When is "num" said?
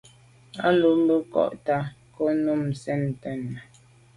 2.43-2.63